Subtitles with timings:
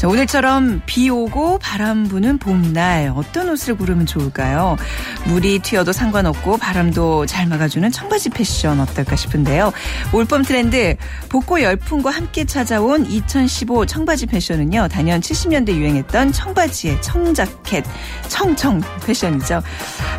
[0.00, 4.78] 자, 오늘처럼 비 오고 바람 부는 봄날 어떤 옷을 고르면 좋을까요?
[5.26, 9.74] 물이 튀어도 상관없고 바람도 잘 막아주는 청바지 패션 어떨까 싶은데요.
[10.14, 10.96] 올봄 트렌드
[11.28, 14.88] 복고 열풍과 함께 찾아온 2015 청바지 패션은요.
[14.88, 17.84] 단연 70년대 유행했던 청바지의 청자켓,
[18.28, 19.62] 청청 패션이죠.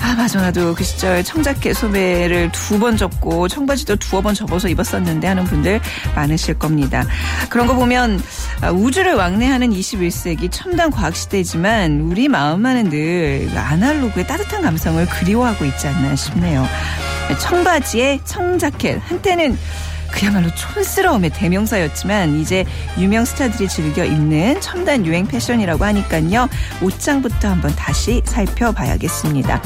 [0.02, 5.28] 아 맞아 나도 그 시절 청자켓 소매를 두 번 접고 청바지도 두어 번 접어서 입었었는데
[5.28, 5.82] 하는 분들
[6.14, 7.04] 많으실 겁니다.
[7.50, 8.22] 그런 거 보면
[8.62, 15.88] 아, 우주를 왕래하는 21세기 첨단 과학 시대지만 우리 마음만은 늘 아날로그의 따뜻한 감성을 그리워하고 있지
[15.88, 16.66] 않나 싶네요.
[17.40, 19.58] 청바지에 청자켓 한때는
[20.12, 22.66] 그야말로 촌스러움의 대명사였지만 이제
[22.98, 26.50] 유명 스타들이 즐겨 입는 첨단 유행 패션이라고 하니까요.
[26.82, 29.62] 옷장부터 한번 다시 살펴봐야겠습니다.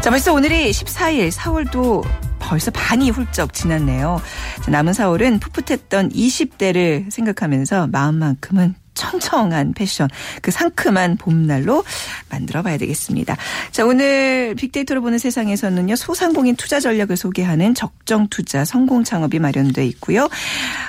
[0.00, 2.06] 자, 벌써 오늘이 14일 4월도
[2.38, 4.22] 벌써 반이 훌쩍 지났네요.
[4.68, 10.08] 남은 4월은 풋풋했던 20대를 생각하면서 마음만큼은 청청한 패션,
[10.42, 11.84] 그 상큼한 봄날로
[12.28, 13.36] 만들어 봐야 되겠습니다.
[13.70, 20.28] 자, 오늘 빅데이터로 보는 세상에서는요, 소상공인 투자 전략을 소개하는 적정 투자 성공 창업이 마련돼 있고요.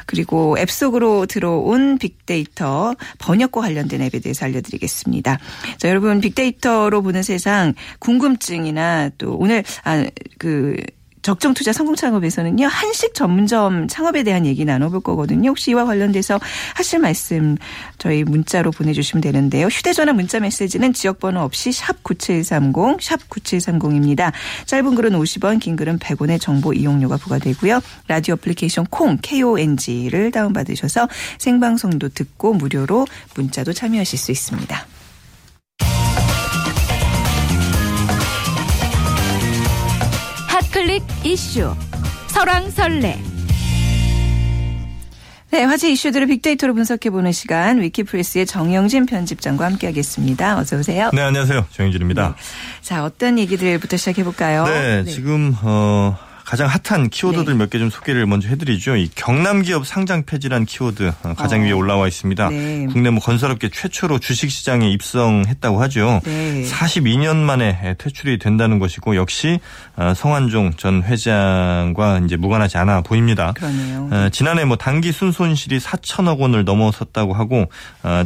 [0.07, 5.37] 그리고 앱 속으로 들어온 빅데이터 번역과 관련된 앱에 대해서 알려드리겠습니다.
[5.77, 10.03] 자, 여러분 빅데이터로 보는 세상 궁금증이나 또 오늘 아,
[10.39, 10.75] 그
[11.21, 15.49] 적정 투자 성공 창업에서는요 한식 전문점 창업에 대한 얘기 나눠볼 거거든요.
[15.49, 16.39] 혹시 이와 관련돼서
[16.75, 17.57] 하실 말씀
[17.97, 19.67] 저희 문자로 보내주시면 되는데요.
[19.67, 24.31] 휴대전화 문자 메시지는 지역번호 없이 샵 #9730 샵 #9730입니다.
[24.65, 27.81] 짧은 글은 50원, 긴 글은 100원의 정보 이용료가 부과되고요.
[28.07, 34.85] 라디오 애플리케이션 콩 KONG를 다운받으셔서 생방송도 듣고 무료로 문자도 참여하실 수 있습니다.
[40.79, 41.75] 클릭 이슈
[42.27, 43.19] 설왕설래
[45.51, 50.57] 네, 화제 이슈들을 빅데이터로 분석해보는 시간 위키프레스의 정영진 편집장과 함께하겠습니다.
[50.57, 51.09] 어서 오세요.
[51.11, 51.65] 네, 안녕하세요.
[51.71, 52.29] 정영진입니다.
[52.29, 52.33] 네.
[52.81, 54.63] 자, 어떤 얘기들부터 시작해볼까요?
[54.67, 55.11] 네, 네.
[55.11, 56.17] 지금 어,
[56.49, 57.59] 가장 핫한 키워드들 네.
[57.59, 58.95] 몇개 좀 소개를 먼저 해드리죠.
[58.95, 61.63] 이 경남 기업 상장 폐지란 키워드 어, 가장 어.
[61.65, 62.49] 위에 올라와 있습니다.
[62.49, 62.87] 네.
[62.91, 66.21] 국내 뭐 건설업계 최초로 주식시장에 입성했다고 하죠.
[66.25, 66.63] 네.
[66.63, 69.59] 42년 만에 퇴출이 된다는 것이고 역시
[69.95, 73.51] 어, 성한종 전 회장과 이제 무관하지 않아 보입니다.
[73.51, 74.09] 그러네요.
[74.11, 77.69] 어, 지난해 뭐 단기 순손실이 4천억 원을 넘어섰다고 하고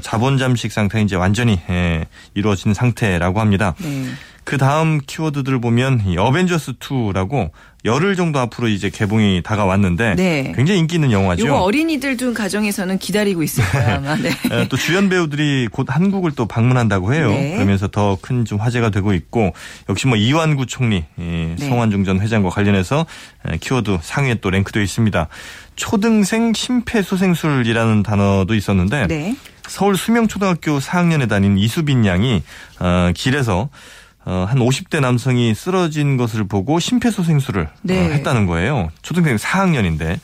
[0.01, 2.05] 자본 잠식 상태 이제 완전히 예,
[2.35, 3.75] 이루어진 상태라고 합니다.
[3.79, 4.05] 네.
[4.43, 7.51] 그 다음 키워드들 보면 이 어벤져스 2라고
[7.85, 10.53] 열흘 정도 앞으로 이제 개봉이 다가왔는데 네.
[10.55, 11.45] 굉장히 인기 있는 영화죠.
[11.45, 14.15] 이거 어린이들 중 가정에서는 기다리고 있을 거야 아마.
[14.15, 14.29] 네.
[14.49, 14.67] 네.
[14.69, 17.29] 또 주연 배우들이 곧 한국을 또 방문한다고 해요.
[17.29, 17.55] 네.
[17.55, 19.53] 그러면서 더 큰 좀 화제가 되고 있고
[19.89, 21.55] 역시 뭐 이완구 총리, 네.
[21.59, 23.05] 성완중 전 회장과 관련해서
[23.59, 25.27] 키워드 상위에 또 랭크되어 있습니다.
[25.75, 29.35] 초등생 심폐소생술이라는 단어도 있었는데 네.
[29.67, 32.43] 서울 수명초등학교 4학년에 다닌 이수빈 양이
[32.79, 33.69] 어, 길에서
[34.25, 38.07] 어, 한 50대 남성이 쓰러진 것을 보고 심폐소생술을 어, 네.
[38.07, 38.89] 어, 했다는 거예요.
[39.01, 40.19] 초등생 4학년인데.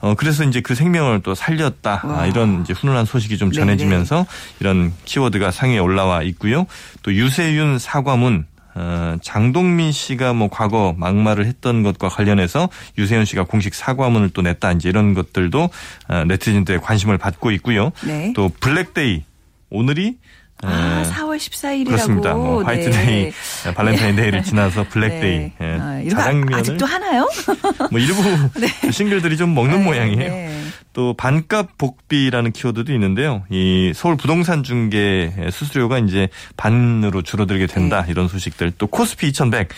[0.00, 2.02] 어, 그래서 이제 그 생명을 또 살렸다.
[2.04, 4.26] 아, 이런 이제 훈훈한 소식이 좀 전해지면서 네네.
[4.60, 6.66] 이런 키워드가 상위에 올라와 있고요.
[7.02, 13.74] 또 유세윤 사과문 어, 장동민 씨가 뭐 과거 막말을 했던 것과 관련해서 유세윤 씨가 공식
[13.74, 14.72] 사과문을 또 냈다.
[14.72, 15.68] 이제 이런 것들도
[16.08, 17.92] 어, 네티즌들의 관심을 받고 있고요.
[18.04, 18.32] 네.
[18.34, 19.24] 또 블랙데이
[19.70, 20.16] 오늘이
[20.62, 21.86] 아, 4월 14일이라고.
[21.86, 22.34] 그렇습니다.
[22.34, 23.32] 뭐 화이트데이, 네.
[23.64, 23.74] 네.
[23.74, 25.38] 발렌타인데이를 지나서 블랙데이.
[25.38, 25.52] 네.
[25.60, 25.78] 예.
[25.80, 27.28] 아, 자장면을 아직도 하나요?
[27.90, 28.22] 뭐 일부
[28.60, 28.90] 네.
[28.90, 30.18] 싱글들이 좀 먹는 네, 모양이에요.
[30.32, 30.62] 네.
[30.92, 33.44] 또 반값 복비라는 키워드도 있는데요.
[33.50, 38.72] 이 서울 부동산 중개 수수료가 이제 반으로 줄어들게 된다 이런 소식들.
[38.78, 39.68] 또 코스피 2100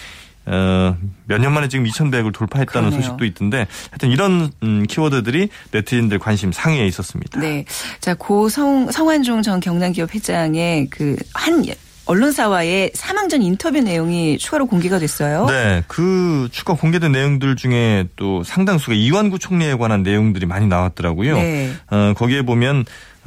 [0.47, 0.97] 어,
[1.27, 3.01] 몇 년 만에 지금 2,100을 돌파했다는 그러네요.
[3.03, 7.41] 소식도 있던데 하여튼 이런 음, 키워드들이 네티즌들 관심 상위에 있었습니다.
[7.41, 7.65] 네.
[8.01, 11.65] 자, 고 성, 성환종 전 경남기업 회장의 그한
[12.07, 15.47] 언론사와의 사망 전 인터뷰 내용이 추가로 공개가 됐어요.
[15.47, 21.35] 네, 그 추가 공개된 내용들 중에 또 상당수가 이완구 총리에 관한 내용들이 많이 나왔더라고요.
[21.37, 21.73] 네.
[21.91, 22.85] 어, 거기에 보면 어,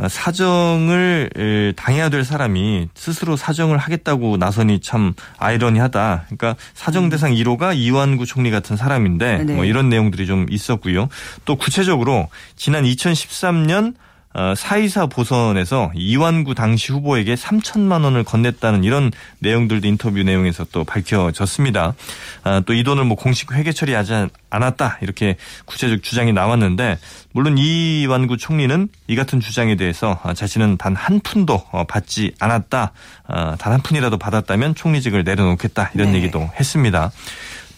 [0.08, 6.26] 사정을 당해야 될 사람이 스스로 사정을 하겠다고 나서니 참 아이러니하다.
[6.28, 7.10] 그러니까 사정 음.
[7.10, 9.54] 대상 1호가 이완구 총리 같은 사람인데 네.
[9.54, 11.10] 뭐 이런 내용들이 좀 있었고요.
[11.46, 14.07] 또 구체적으로 지난 2013년 어,
[14.56, 21.96] 사이사 보선에서 이완구 당시 후보에게 3천만 원을 건넸다는 이런 내용들도 인터뷰 내용에서 또 밝혀졌습니다.
[22.44, 26.98] 아, 또이 돈을 뭐 공식 회계 처리하지 않았다 이렇게 구체적 주장이 나왔는데
[27.32, 32.92] 물론 이완구 총리는 이 같은 주장에 대해서 자신은 단 한 푼도 어, 받지 않았다.
[33.28, 36.18] 어, 단한 푼이라도 받았다면 총리직을 내려놓겠다 이런 네.
[36.18, 37.12] 얘기도 했습니다.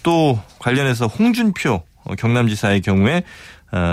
[0.01, 1.83] 또 관련해서 홍준표
[2.17, 3.23] 경남지사의 경우에 어,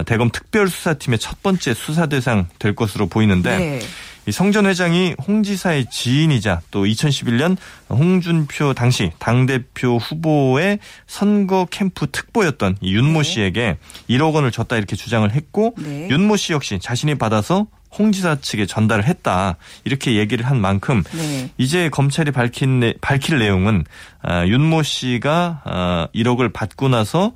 [0.07, 3.81] 대검 특별수사팀의 첫 번째 수사 대상 될 것으로 보이는데 네.
[4.29, 7.57] 이성전 회장이 홍 지사의 지인이자 또 2011년
[7.89, 13.29] 홍준표 당시 당대표 후보의 선거 캠프 특보였던 이 윤모 네.
[13.29, 13.79] 씨에게
[14.11, 16.09] 1억 원을 줬다 이렇게 주장을 했고 네.
[16.11, 21.51] 윤모 씨 역시 자신이 받아서 홍 지사 측에 전달을 했다 이렇게 얘기를 한 만큼 네.
[21.57, 23.85] 이제 검찰이 밝힌 밝힐 내용은
[24.23, 27.33] 아, 윤모 씨가 1억을 아, 받고 나서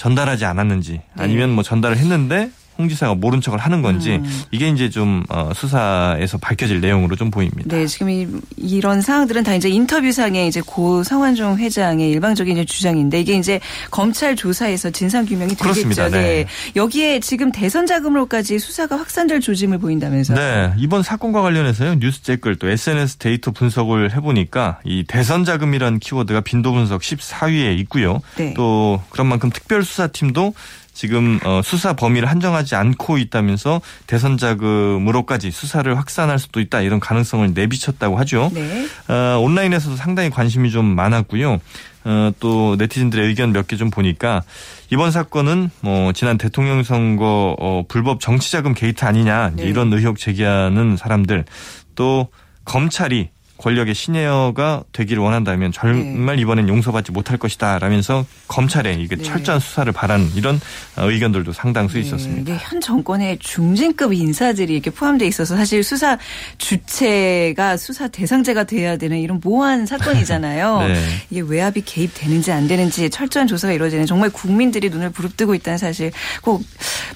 [0.00, 2.50] 전달하지 않았는지 아니면 뭐 전달을 했는데
[2.80, 4.42] 홍 지사가 모른 척을 하는 건지 음.
[4.50, 7.76] 이게 이제 좀 어, 수사에서 밝혀질 내용으로 좀 보입니다.
[7.76, 13.34] 네, 지금 이, 이런 사항들은 다 이제 인터뷰상에 이제 고 성환종 회장의 일방적인 주장인데 이게
[13.34, 13.60] 이제
[13.90, 15.62] 검찰 조사에서 진상 규명이 되겠죠.
[15.62, 16.08] 그렇습니다.
[16.08, 16.20] 네.
[16.20, 16.46] 네.
[16.74, 20.38] 여기에 지금 대선 자금으로까지 수사가 확산될 조짐을 보인다면서요?
[20.38, 26.40] 네, 이번 사건과 관련해서요 뉴스 댓글 또 SNS 데이터 분석을 해보니까 이 대선 자금이라는 키워드가
[26.40, 28.20] 빈도 분석 14위에 있고요.
[28.36, 28.54] 네.
[28.54, 30.54] 또 그런 만큼 특별수사팀도
[31.00, 37.52] 지금 어, 수사 범위를 한정하지 않고 있다면서 대선 자금으로까지 수사를 확산할 수도 있다 이런 가능성을
[37.54, 38.50] 내비쳤다고 하죠.
[38.52, 38.86] 네.
[39.08, 41.58] 어, 온라인에서도 상당히 관심이 좀 많았고요.
[42.04, 44.42] 어, 또 네티즌들의 의견 몇 개 좀 보니까
[44.90, 49.62] 이번 사건은 뭐 지난 대통령 선거 어, 불법 정치자금 게이트 아니냐 네.
[49.64, 51.46] 이런 의혹 제기하는 사람들
[51.94, 52.28] 또
[52.66, 53.30] 검찰이
[53.60, 56.42] 권력의 시녀가 되기를 원한다면 정말 네.
[56.42, 59.22] 이번엔 용서받지 못할 것이다 라면서 검찰에 이게 네.
[59.22, 60.58] 철저한 수사를 바라는 이런
[60.96, 62.00] 의견들도 상당수 네.
[62.00, 62.54] 있었습니다.
[62.54, 66.16] 현 정권의 중진급 인사들이 이렇게 포함되어 있어서 사실 수사
[66.56, 70.80] 주체가 수사 대상자가 돼야 되는 이런 모호한 사건이잖아요.
[70.88, 71.04] 네.
[71.30, 76.62] 이게 외압이 개입되는지 안 되는지 철저한 조사가 이루어지는 정말 국민들이 눈을 부릅뜨고 있다는 사실 꼭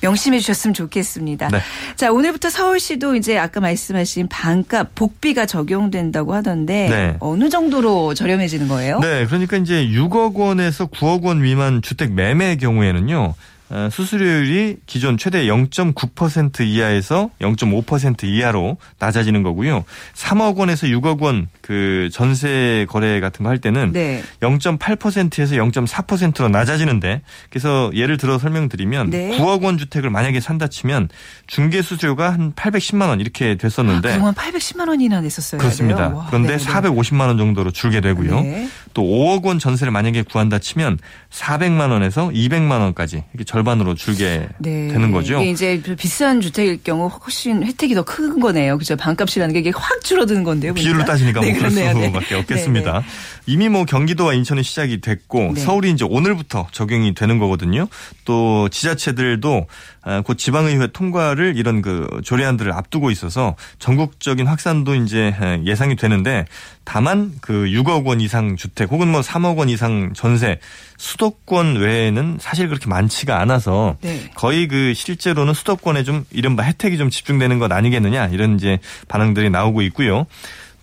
[0.03, 1.49] 명심해 주셨으면 좋겠습니다.
[1.49, 1.61] 네.
[1.97, 7.17] 자 오늘부터 서울시도 이제 아까 말씀하신 반값 복비가 적용된다고 하던데 네.
[7.21, 9.01] 어느 정도로 저렴해지는 거예요?
[9.01, 13.35] 네, 그러니까 이제 6억 원에서 9억 원 미만 주택 매매의 경우에는요.
[13.71, 19.85] 어, 수수료율이 기존 최대 0.9% 이하에서 0.5% 이하로 낮아지는 거고요.
[20.15, 24.23] 3억 원에서 6억 원 그 전세 거래 같은 거 할 때는 네.
[24.41, 29.39] 0.8%에서 0.4%로 낮아지는데 그래서 예를 들어 설명드리면 네.
[29.39, 31.09] 9억 원 주택을 만약에 산다 치면
[31.47, 35.59] 중개 수수료가 한 810만 원 이렇게 됐었는데 아, 그동안 810만 원이나 냈었어요.
[35.59, 36.09] 그렇습니다.
[36.09, 38.41] 와, 그런데 네 450만 원 정도로 줄게 되고요.
[38.41, 38.69] 네.
[38.95, 40.99] 또 5억 원 전세를 만약에 구한다 치면
[41.31, 44.89] 400만 원에서 200만 원까지 이렇게 절반으로 줄게 네.
[44.89, 45.41] 되는 거죠.
[45.43, 48.79] 이게 이제 비싼 주택일 경우 훨씬 혜택이 더 큰 거네요.
[48.79, 48.97] 그죠?
[48.97, 50.75] 반값이라는 게 이게 확 줄어드는 건데요.
[50.75, 53.03] 비율로 따지니까 뭐 네, 그럴 수밖에 없겠습니다.
[53.47, 55.61] 이미 뭐 경기도와 인천이 시작이 됐고 네.
[55.61, 57.89] 서울이 이제 오늘부터 적용이 되는 거거든요.
[58.25, 59.67] 또 지자체들도
[60.03, 66.45] 아, 곧 지방의회 통과를 이런 그 조례안들을 앞두고 있어서 전국적인 확산도 이제 예상이 되는데
[66.85, 70.59] 다만 그 6억 원 이상 주택 혹은 뭐 3억 원 이상 전세
[70.99, 74.31] 수도권 외에는 사실 그렇게 많지가 않아서 네.
[74.35, 79.83] 거의 그 실제로는 수도권에 좀 이른바 혜택이 좀 집중되는 것 아니겠느냐 이런 이제 반응들이 나오고
[79.83, 80.27] 있고요.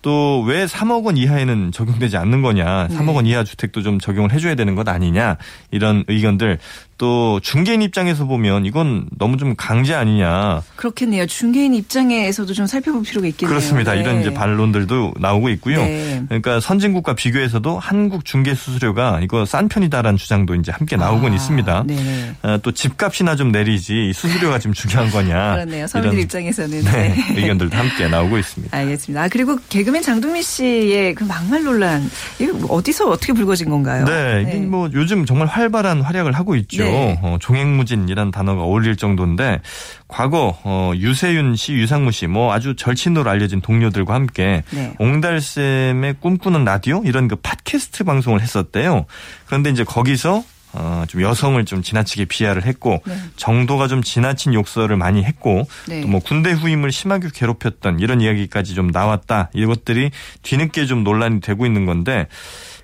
[0.02, 2.88] 또 왜 3억 원 이하에는 적용되지 않는 거냐.
[2.88, 5.36] 3억 원 이하 주택도 좀 적용을 해줘야 되는 것 아니냐.
[5.70, 6.58] 이런 의견들
[6.98, 10.62] 또 중개인 입장에서 보면 이건 너무 좀 강제 아니냐.
[10.76, 11.26] 그렇겠네요.
[11.26, 13.48] 중개인 입장에서도 좀 살펴볼 필요가 있겠네요.
[13.48, 13.94] 그렇습니다.
[13.94, 14.00] 네.
[14.00, 15.78] 이런 이제 반론들도 나오고 있고요.
[15.78, 16.22] 네.
[16.28, 21.84] 그러니까 선진국과 비교해서도 한국 중개 수수료가 이거 싼 편이다라는 주장도 이제 함께 나오곤 아, 있습니다.
[21.86, 22.34] 네.
[22.42, 25.54] 아, 또 집값이나 좀 내리지 수수료가 지금 중요한 거냐.
[25.54, 25.86] 그렇네요.
[25.86, 26.90] 서민들 입장에서는 네.
[26.90, 27.16] 네.
[27.40, 28.76] 의견들도 함께 나오고 있습니다.
[28.76, 29.22] 알겠습니다.
[29.22, 32.08] 아, 그리고 개그맨 장동민 씨의 그 막말 논란
[32.38, 34.04] 이거 어디서 어떻게 불거진 건가요?
[34.04, 34.66] 네, 이게 네.
[34.66, 36.82] 뭐 요즘 정말 활발한 활약을 하고 있죠.
[36.92, 37.18] 네.
[37.22, 39.60] 어, 종횡무진이란 단어가 어울릴 정도인데
[40.08, 44.94] 과거 어, 유세윤 씨, 유상무 씨 뭐 아주 절친으로 알려진 동료들과 함께 네.
[44.98, 49.06] 옹달샘의 꿈꾸는 라디오 이런 그 팟캐스트 방송을 했었대요.
[49.46, 50.42] 그런데 이제 거기서
[50.74, 53.14] 어, 좀 여성을 좀 지나치게 비하를 했고 네.
[53.36, 56.00] 정도가 좀 지나친 욕설을 많이 했고 네.
[56.00, 59.50] 또뭐 군대 후임을 심하게 괴롭혔던 이런 이야기까지 좀 나왔다.
[59.52, 60.10] 이것들이
[60.42, 62.26] 뒤늦게 좀 논란이 되고 있는 건데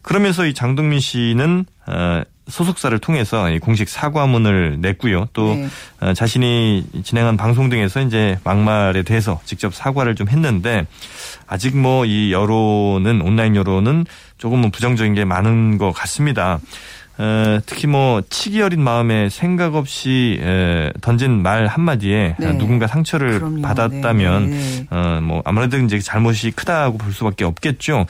[0.02, 5.28] 그러면서 이 장동민 씨는 어, 소속사를 통해서 공식 사과문을 냈고요.
[5.32, 5.68] 또 네.
[6.00, 10.86] 어, 자신이 진행한 방송 등에서 이제 막말에 대해서 직접 사과를 좀 했는데
[11.46, 14.06] 아직 뭐 이 여론은 온라인 여론은
[14.38, 16.58] 조금은 부정적인 게 많은 것 같습니다.
[17.20, 22.52] 에, 특히 뭐 치기 어린 마음에 생각 없이 에, 던진 말 한마디에 네.
[22.56, 23.62] 누군가 상처를 그럼요.
[23.62, 24.56] 받았다면 네.
[24.56, 24.86] 네.
[24.90, 28.06] 어, 뭐 아무래도 이제 잘못이 크다고 볼 수밖에 없겠죠.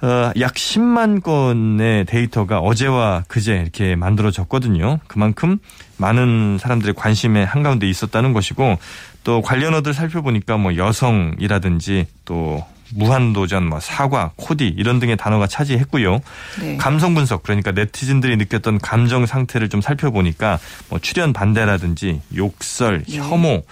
[0.00, 5.00] 어, 약 10만 건의 데이터가 어제와 그제 이렇게 만들어졌거든요.
[5.08, 5.58] 그만큼
[5.96, 8.78] 많은 사람들의 관심에 한가운데 있었다는 것이고
[9.24, 12.64] 또 관련어들 살펴보니까 뭐 여성이라든지 또
[12.94, 16.20] 무한도전, 뭐 사과, 코디 이런 등의 단어가 차지했고요.
[16.60, 16.76] 네.
[16.76, 23.18] 감성 분석 그러니까 네티즌들이 느꼈던 감정 상태를 좀 살펴보니까 뭐 출연 반대라든지 욕설, 네.
[23.18, 23.62] 혐오,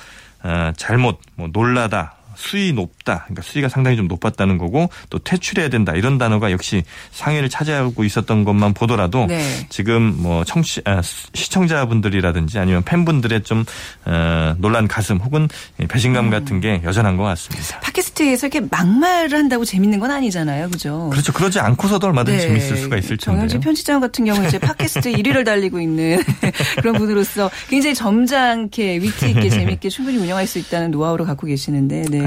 [0.42, 3.24] 어, 잘못, 뭐 놀라다, 수위 높다.
[3.24, 5.92] 그러니까 수위가 상당히 좀 높았다는 거고 또 퇴출해야 된다.
[5.94, 9.66] 이런 단어가 역시 상위를 차지하고 있었던 것만 보더라도 네.
[9.68, 13.64] 지금 뭐 청취 아, 시청자분들이라든지 아니면 팬분들의 좀
[14.04, 15.48] 어, 놀란 가슴 혹은
[15.88, 16.30] 배신감 음.
[16.30, 17.80] 같은 게 여전한 것 같습니다.
[17.80, 20.70] 팟캐스트에서 이렇게 막말을 한다고 재밌는 건 아니잖아요.
[20.70, 21.08] 그죠?
[21.10, 21.32] 그렇죠.
[21.32, 22.46] 그러지 않고서도 얼마든지 네.
[22.48, 23.24] 재밌을 수가 있을 텐데.
[23.24, 26.22] 정영진 편집장 같은 경우 이제 팟캐스트 1위를 달리고 있는
[26.80, 32.18] 그런 분으로서 굉장히 점잖게 위트 있게 재밌게 충분히 운영할 수 있다는 노하우를 갖고 계시는데 네.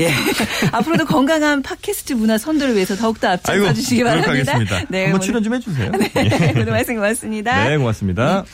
[0.00, 0.12] 예.
[0.72, 4.58] 앞으로도 건강한 팟캐스트 문화 선도를 위해서 더욱더 앞장서 주시기 바랍니다.
[4.88, 5.90] 네, 한번 출연 좀 해주세요.
[6.14, 7.68] 네, 오늘 말씀 고맙습니다.
[7.68, 8.44] 네, 고맙습니다.
[8.44, 8.50] 네.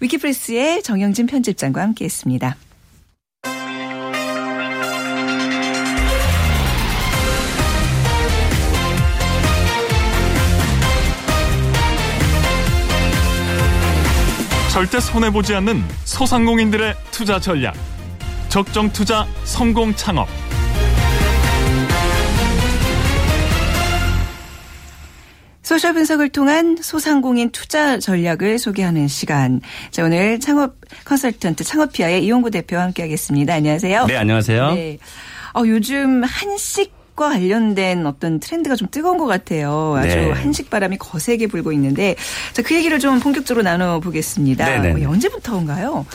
[0.00, 2.56] 위키프레스의 정영진 편집장과 함께했습니다.
[14.72, 17.74] 절대 손해보지 않는 소상공인들의 투자 전략.
[18.52, 20.28] 적정 투자 성공 창업.
[25.62, 29.62] 소셜 분석을 통한 소상공인 투자 전략을 소개하는 시간.
[29.90, 30.74] 자, 오늘 창업
[31.06, 33.54] 컨설턴트 창업피아의 이용구 대표와 함께하겠습니다.
[33.54, 34.04] 안녕하세요.
[34.04, 34.74] 네, 안녕하세요.
[34.74, 34.98] 네.
[35.54, 39.96] 어, 요즘 한식 과 관련된 어떤 트렌드가 좀 뜨거운 것 같아요.
[39.98, 40.30] 아주 네.
[40.30, 42.16] 한식 바람이 거세게 불고 있는데
[42.54, 44.78] 자, 그 얘기를 좀 본격적으로 나눠보겠습니다.
[44.78, 46.06] 뭐 언제부터인가요?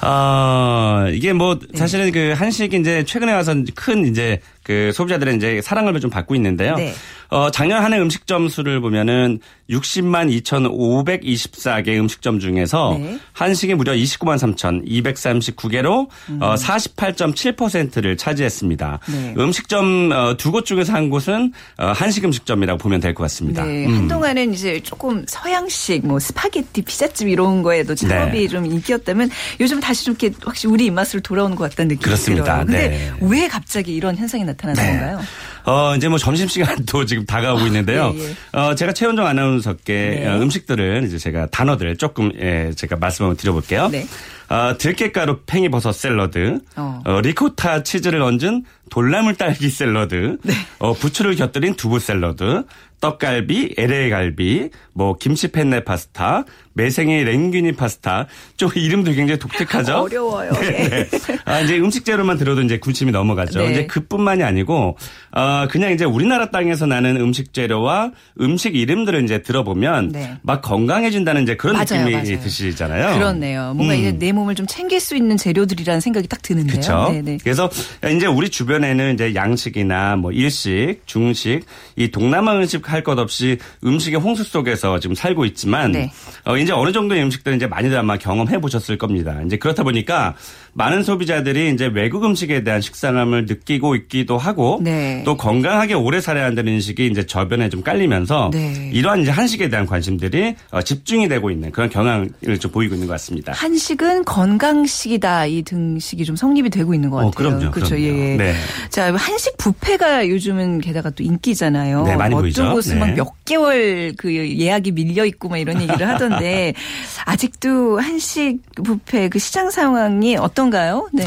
[0.00, 1.78] 아, 이게 뭐 네.
[1.78, 6.74] 사실은 그 한식이 이제 최근에 와서 큰 이제 그 소비자들의 이제 사랑을 좀 받고 있는데요.
[6.76, 6.92] 네.
[7.30, 9.38] 어, 작년 한 해 음식점 수를 보면은
[9.70, 13.18] 60만 2,524개 음식점 중에서 네.
[13.32, 16.38] 한식이 무려 29만 3,239개로 음.
[16.42, 19.00] 어, 48.7%를 차지했습니다.
[19.10, 19.34] 네.
[19.38, 23.64] 음식점 어, 두곳 중에서 한 곳은 어, 한식 음식점이라고 보면 될 것 같습니다.
[23.64, 23.86] 네.
[23.86, 23.94] 음.
[23.96, 28.48] 한동안은 이제 조금 서양식 뭐 스파게티, 피자집 이런 거에도 창업이 네.
[28.48, 29.30] 좀 인기였다면
[29.60, 32.64] 요즘 다시 좀 이렇게 확실히 우리 입맛으로 돌아오는 것 같다는 느낌이 그렇습니다.
[32.64, 32.66] 들어요.
[32.66, 33.12] 근데 네.
[33.20, 34.90] 왜 갑자기 이런 현상이 나 타나는 네.
[34.90, 35.20] 건가요?
[35.66, 38.14] 어, 이제 뭐 점심시간도 지금 다가오고 있는데요.
[38.16, 38.58] 예, 예.
[38.58, 40.26] 어, 제가 최원정 아나운서께 네.
[40.26, 43.88] 어, 음식들을 이제 제가 단어들 조금 예, 제가 말씀을 드려볼게요.
[43.88, 44.06] 네.
[44.48, 47.00] 어, 들깨가루 팽이버섯 샐러드, 어.
[47.04, 50.54] 어, 리코타 치즈를 얹은 돌나물 딸기 샐러드, 네.
[50.78, 52.64] 어, 부추를 곁들인 두부 샐러드,
[53.00, 58.26] 떡갈비, LA 갈비, 뭐 김치 펜네 파스타, 매생이 랭귀니 파스타.
[58.56, 59.94] 좀 이름도 굉장히 독특하죠.
[60.02, 60.52] 어려워요.
[60.52, 60.88] 네.
[61.08, 61.08] 네.
[61.44, 63.60] 아, 이제 음식 재료만 들어도 이제 군침이 넘어가죠.
[63.60, 63.70] 네.
[63.72, 64.96] 이제 그뿐만이 아니고
[65.32, 70.36] 어, 그냥 이제 우리나라 땅에서 나는 음식 재료와 음식 이름들을 이제 들어보면 네.
[70.42, 72.40] 막 건강해진다는 이제 그런 맞아요, 느낌이 맞아요.
[72.40, 73.14] 드시잖아요.
[73.18, 73.74] 그렇네요.
[73.74, 74.00] 뭔가 음.
[74.00, 76.80] 이제 내 몸을 좀 챙길 수 있는 재료들이라는 생각이 딱 드는데요.
[76.80, 77.38] 그렇죠.
[77.42, 77.70] 그래서
[78.14, 81.64] 이제 우리 주변에는 이제 양식이나 뭐 일식, 중식,
[81.96, 86.10] 이 동남아 음식 할 것 없이 음식의 홍수 속에서 지금 살고 있지만 네.
[86.46, 89.40] 어, 이제 어느 정도의 음식들은 이제 많이들 아마 경험해 보셨을 겁니다.
[89.44, 90.34] 이제 그렇다 보니까
[90.74, 95.22] 많은 소비자들이 이제 외국 음식에 대한 식상함을 느끼고 있기도 하고 네.
[95.24, 98.90] 또 건강하게 오래 살아야 한다는 인식이 이제 저변에 좀 깔리면서 네.
[98.92, 103.12] 이러한 이제 한식에 대한 관심들이 어, 집중이 되고 있는 그런 경향을 좀 보이고 있는 것
[103.14, 103.52] 같습니다.
[103.52, 107.48] 한식은 건강식이다 이 등식이 좀 성립이 되고 있는 것 어, 같아요.
[107.48, 107.70] 어, 그럼요.
[107.70, 107.98] 그렇죠.
[107.98, 108.36] 예, 예.
[108.36, 108.54] 네.
[108.90, 112.04] 자 한식 뷔페가 요즘은 게다가 또 인기잖아요.
[112.04, 112.72] 네, 많이 어떤 보이죠.
[112.72, 113.00] 곳은 네.
[113.00, 116.74] 막몇 개월 그 예약이 밀려 있고 막 이런 얘기를 하던데
[117.26, 121.08] 아직도 한식 뷔페 그 시장 상황이 어떤 어떤가요?
[121.12, 121.24] 네.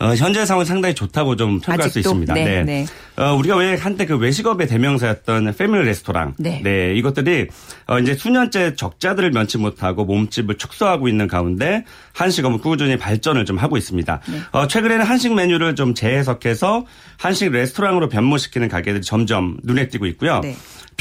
[0.00, 1.92] 어, 현재 상황 상당히 좋다고 좀 평가할 아직도?
[1.92, 2.34] 수 있습니다.
[2.34, 2.44] 네.
[2.44, 2.62] 네.
[2.64, 2.86] 네.
[3.22, 6.34] 어, 우리가 왜 한때 그 외식업의 대명사였던 패밀리 레스토랑.
[6.38, 6.60] 네.
[6.64, 6.94] 네.
[6.94, 7.46] 이것들이
[7.86, 11.84] 어, 이제 수년째 적자들을 면치 못하고 몸집을 축소하고 있는 가운데
[12.14, 14.20] 한식업은 꾸준히 발전을 좀 하고 있습니다.
[14.28, 14.38] 네.
[14.50, 16.84] 어, 최근에는 한식 메뉴를 좀 재해석해서
[17.18, 20.40] 한식 레스토랑으로 변모시키는 가게들이 점점 눈에 띄고 있고요.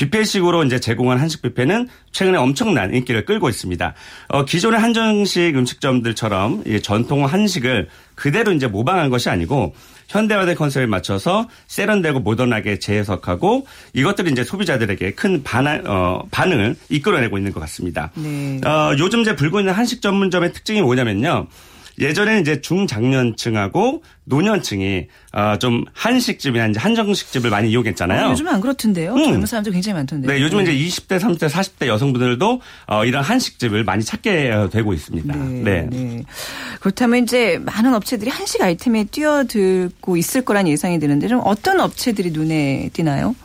[0.01, 0.10] 네.
[0.10, 3.93] 뷔페식으로 이제 제공한 한식 뷔페는 최근에 엄청난 인기를 끌고 있습니다.
[4.29, 9.74] 어, 기존의 한정식 음식점들처럼 전통 한식을 그대로 이제 모방한 것이 아니고
[10.08, 17.53] 현대화된 컨셉에 맞춰서 세련되고 모던하게 재해석하고 이것들이 이제 소비자들에게 큰 반한, 어, 반응을 이끌어내고 있는
[17.53, 18.12] 것 같습니다.
[18.15, 18.60] 네.
[18.65, 21.48] 어, 요즘 이제 불고 있는 한식 전문점의 특징이 뭐냐면요.
[22.00, 28.28] 예전에는 이제 중장년층하고 노년층이 어, 좀 한식집이나 이제 한정식집을 많이 이용했잖아요.
[28.28, 29.13] 어, 요즘은 안 그렇던데요.
[29.16, 29.24] 음.
[29.24, 30.28] 젊은 사람들 굉장히 많던데.
[30.28, 30.74] 네, 요즘은 네.
[30.74, 35.36] 이제 20대, 30대, 40대 여성분들도 어, 이런 한식집을 많이 찾게 어, 되고 있습니다.
[35.36, 35.88] 네, 네.
[35.90, 36.24] 네.
[36.82, 42.90] 그렇다면 이제 많은 업체들이 한식 아이템에 뛰어들고 있을 거란 예상이 드는데 좀 어떤 업체들이 눈에
[42.94, 43.36] 띄나요?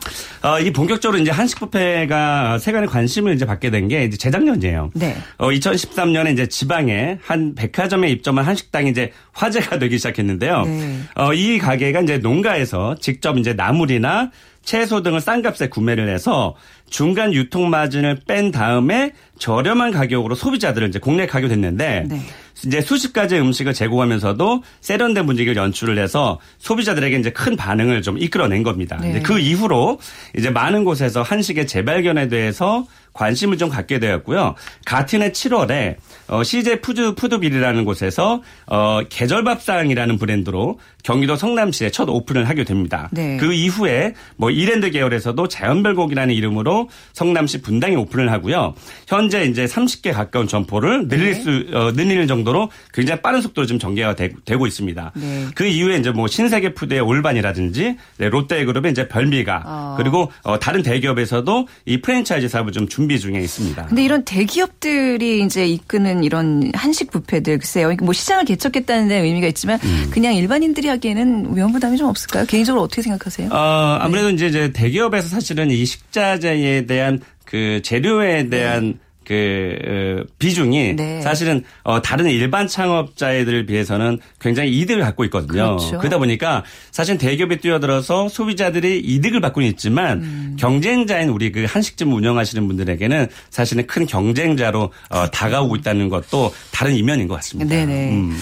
[0.43, 4.91] 어, 이 본격적으로 이제 한식 뷔페가 세간의 관심을 이제 받게 된 게 이제 재작년이에요.
[4.95, 5.15] 네.
[5.37, 10.63] 어, 2013년에 이제 지방에 한 백화점에 입점한 한식당이 이제 화제가 되기 시작했는데요.
[10.67, 10.99] 네.
[11.15, 14.31] 어, 이 가게가 이제 농가에서 직접 이제 나물이나
[14.63, 16.55] 채소 등을 싼 값에 구매를 해서
[16.89, 22.21] 중간 유통 마진을 뺀 다음에 저렴한 가격으로 소비자들을 이제 공략 하게 됐는데 네.
[22.65, 28.63] 이제 수십 가지 음식을 제공하면서도 세련된 분위기를 연출을 해서 소비자들에게 이제 큰 반응을 좀 이끌어낸
[28.63, 28.97] 겁니다.
[29.01, 29.19] 네.
[29.21, 29.99] 그 이후로
[30.37, 32.85] 이제 많은 곳에서 한식의 재발견에 대해서
[33.17, 34.55] 관심을 좀 갖게 되었고요.
[34.85, 35.95] 같은 해 7월에
[36.27, 43.09] 어, CJ 푸드 푸드빌이라는 곳에서 어, 계절밥상이라는 브랜드로 경기도 성남시에 첫 오픈을 하게 됩니다.
[43.11, 43.37] 네.
[43.37, 48.75] 그 이후에 뭐 이랜드 계열에서도 자연별곡이라는 이름으로 성남시 분당에 오픈을 하고요.
[49.07, 51.41] 현재 이제 30개 가까운 점포를 늘릴 네.
[51.41, 55.11] 수 어, 늘리는 정도로 굉장히 빠른 속도로 지금 전개가 되, 고 있습니다.
[55.15, 55.45] 네.
[55.53, 59.95] 그 이후에 이제 뭐 신세계 푸드의 올반이라든지 네, 롯데그룹의 이제 별미가 어.
[59.97, 63.85] 그리고 어, 다른 대기업에서도 이 프랜차이즈 사업을 좀 준비 중에 있습니다.
[63.87, 67.93] 근데 이런 대기업들이 이제 이끄는 이런 한식 뷔페들 글쎄요.
[68.01, 70.07] 뭐 시장을 개척했다는 데 의미가 있지만 음.
[70.09, 72.45] 그냥 일반인들이 하기에는 위험 부담이 좀 없을까요?
[72.45, 73.49] 개인적으로 어떻게 생각하세요?
[73.51, 74.47] 어, 아무래도 네.
[74.47, 79.06] 이제 대기업에서 사실은 이 식자재에 대한 그 재료에 대한 네.
[79.27, 81.21] 그 어, 비중이 네.
[81.21, 85.75] 사실은 어 다른 일반 창업자들에 비해서는 굉장히 이득을 갖고 있거든요.
[85.75, 85.97] 그렇죠.
[85.97, 90.57] 그러다 보니까 사실 대기업에 뛰어들어서 소비자들이 이득을 받고는 있지만 음.
[90.57, 97.27] 경쟁자인 우리 그 한식점 운영하시는 분들에게는 사실은 큰 경쟁자로 어 다가오고 있다는 것도 다른 이면인
[97.27, 97.75] 것 같습니다.
[97.75, 98.11] 네네.
[98.11, 98.37] 음.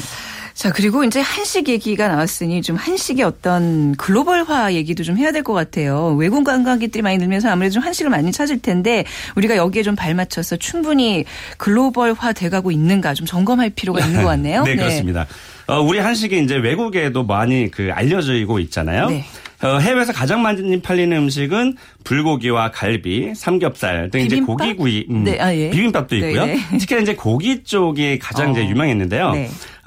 [0.55, 5.51] 자, 그리고 이제 한식 얘기가 나왔으니 좀 한식의 어떤 글로벌화 얘기도 좀 해야 될 것
[5.51, 6.15] 같아요.
[6.17, 9.03] 외국 관광객들이 많이 늘면서 아무래도 좀 한식을 많이 찾을 텐데
[9.35, 11.25] 우리가 여기에 좀 발맞춰서 충분히
[11.57, 14.63] 글로벌화 돼가고 있는가 좀 점검할 필요가 있는 것 같네요.
[14.65, 15.27] 네, 그렇습니다.
[15.67, 19.09] 어, 우리 한식이 이제 외국에도 많이 그 알려지고 있잖아요.
[19.09, 19.25] 네.
[19.62, 24.25] 어, 해외에서 가장 많이 팔리는 음식은 불고기와 갈비, 삼겹살 등 비빔밥?
[24.25, 25.69] 이제 고기구이, 음, 네, 아, 예.
[25.69, 26.45] 비빔밥도 있고요.
[26.45, 26.77] 네 네.
[26.77, 28.51] 특히 이제 고기 쪽이 가장 어.
[28.51, 29.33] 이제 유명했는데요.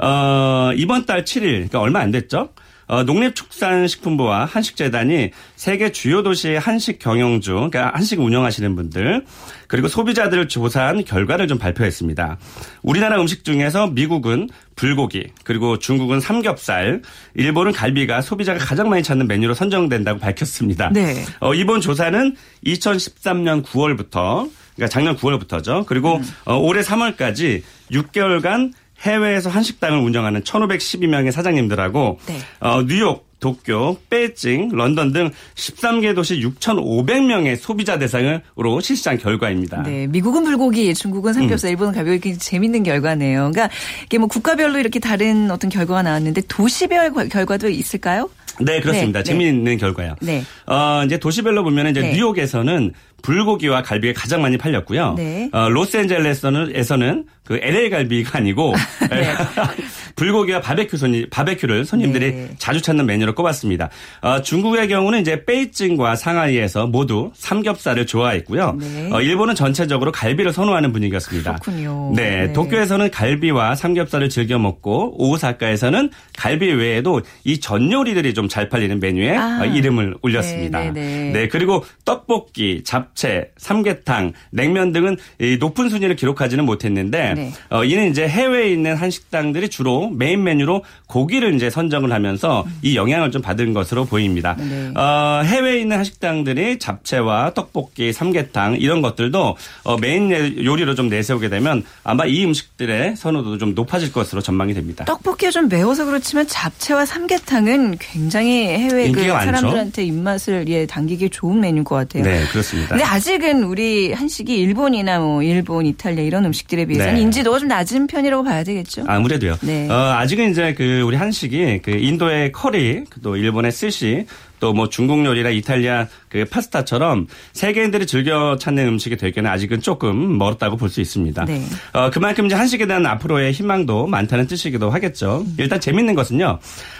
[0.01, 0.07] 네.
[0.07, 2.51] 어, 이번 달 7일, 그러니까 얼마 안 됐죠?
[2.89, 9.27] 어, 농립축산식품부와 한식재단이 세계 주요 도시 한식 경영주, 그러니까 한식 운영하시는 분들,
[9.67, 12.39] 그리고 소비자들을 조사한 결과를 좀 발표했습니다.
[12.83, 17.03] 우리나라 음식 중에서 미국은 불고기, 그리고 중국은 삼겹살,
[17.35, 20.91] 일본은 갈비가 소비자가 가장 많이 찾는 메뉴로 선정된다고 밝혔습니다.
[20.91, 21.27] 네.
[21.41, 25.85] 어, 이번 조사는 2013년 9월부터, 그러니까 작년 9월부터죠.
[25.85, 26.25] 그리고 음.
[26.47, 32.39] 어, 올해 3월까지 6개월간 해외에서 한식당을 운영하는 1,512명의 사장님들하고 네.
[32.61, 39.83] 어, 뉴욕, 도쿄, 베이징, 런던 등 13개 도시 6,500명의 소비자 대상으로 실시한 결과입니다.
[39.83, 41.73] 네, 미국은 불고기, 중국은 삼겹살, 음.
[41.73, 43.51] 일본은 가볍게 재밌는 결과네요.
[43.53, 43.71] 그러니까
[44.07, 48.29] 이게 뭐 국가별로 이렇게 다른 어떤 결과가 나왔는데 도시별 결과도 있을까요?
[48.61, 49.21] 네, 그렇습니다.
[49.21, 49.25] 네, 네.
[49.25, 49.77] 재미있는 네.
[49.77, 50.17] 결과요.
[50.21, 50.43] 네.
[50.67, 52.13] 어, 이제 도시별로 보면 이제 네.
[52.13, 55.15] 뉴욕에서는 불고기와 갈비가 가장 많이 팔렸고요.
[55.17, 55.49] 네.
[55.53, 58.75] 어, 로스앤젤레스는 에서는 그 LA 갈비가 아니고
[59.11, 59.35] 네.
[60.17, 62.51] 불고기와 바베큐 손님 바베큐를 손님들이 네.
[62.59, 63.89] 자주 찾는 메뉴로 꼽았습니다.
[64.21, 68.77] 어, 중국의 경우는 이제 베이징과 상하이에서 모두 삼겹살을 좋아했고요.
[68.81, 69.11] 네.
[69.13, 71.57] 어, 일본은 전체적으로 갈비를 선호하는 분위기였습니다.
[71.57, 72.13] 그렇군요.
[72.15, 78.69] 네, 네, 도쿄에서는 갈비와 삼겹살을 즐겨 먹고 오사카에서는 갈비 외에도 이 전 요리들이 좀 잘
[78.71, 79.61] 팔리는 메뉴에 아.
[79.63, 80.81] 어, 이름을 올렸습니다.
[80.81, 85.17] 네, 네, 네, 그리고 떡볶이, 잡채, 삼계탕, 냉면 등은
[85.61, 87.53] 높은 순위를 기록하지는 못했는데 네.
[87.71, 92.79] 어, 이는 이제 해외에 있는 한식당들이 주로 메인 메뉴로 고기를 이제 선정을 하면서 음.
[92.83, 94.57] 이 영향을 좀 받은 것으로 보입니다.
[94.59, 94.93] 네.
[94.95, 101.85] 어, 해외에 있는 한식당들이 잡채와 떡볶이, 삼계탕 이런 것들도 어, 메인 요리로 좀 내세우게 되면
[102.05, 105.05] 아마 이 음식들의 선호도도 좀 높아질 것으로 전망이 됩니다.
[105.05, 111.85] 떡볶이가 좀 매워서 그렇지만 잡채와 삼계탕은 굉장히 해외 그 사람들한테 입맛을 예, 당기기 좋은 메뉴인
[111.85, 112.23] 것 같아요.
[112.23, 112.97] 네, 그렇습니다.
[112.99, 117.21] 근데 아직은 우리 한식이 일본이나 뭐 일본, 이탈리아 이런 음식들에 비해서는 네.
[117.21, 119.05] 인지도가 좀 낮은 편이라고 봐야 되겠죠.
[119.07, 119.59] 아무래도요.
[119.61, 119.89] 네.
[119.89, 124.27] 어, 아직은 이제 그 우리 한식이 그 인도의 커리, 또 일본의 스시,
[124.61, 130.77] 또 뭐 중국 요리나 이탈리아 그 파스타처럼 세계인들이 즐겨 찾는 음식이 되기는 아직은 조금 멀었다고
[130.77, 131.45] 볼 수 있습니다.
[131.45, 131.63] 네.
[131.93, 135.45] 어, 그만큼 이제 한식에 대한 앞으로의 희망도 많다는 뜻이기도 하겠죠.
[135.59, 136.59] 일단 재밌는 것은요.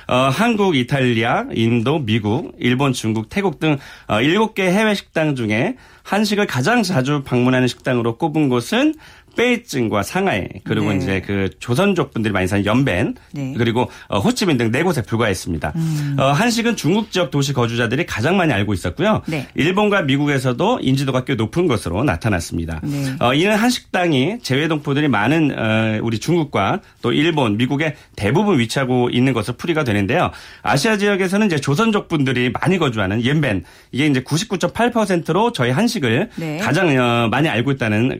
[0.09, 6.47] 어, 한국, 이탈리아, 인도, 미국, 일본, 중국, 태국 등 어, 7개 해외 식당 중에 한식을
[6.47, 8.95] 가장 자주 방문하는 식당으로 꼽은 곳은
[9.39, 10.97] 베이징과 상하이 그리고 네.
[10.99, 13.55] 이제 그 조선족 분들이 많이 사는 연벤 네.
[13.57, 15.73] 그리고 어, 호치민 등 네 곳에 불과했습니다.
[15.77, 16.17] 음.
[16.19, 19.23] 어, 한식은 중국 지역 도시 거주자들이 가장 많이 알고 있었고요.
[19.27, 19.47] 네.
[19.55, 22.81] 일본과 미국에서도 인지도가 꽤 높은 것으로 나타났습니다.
[22.85, 23.15] 네.
[23.21, 29.57] 어, 이는 한식당이 재외동포들이 많은 어, 우리 중국과 또 일본, 미국에 대부분 위치하고 있는 것으로
[29.57, 30.31] 풀이가 되는데요.
[30.63, 36.59] 아시아 지역에서는 이제 조선족 분들이 많이 거주하는 연벤 이게 이제 99.8%로 저희 한식을 네.
[36.59, 38.19] 가장 어, 많이 알고 있다는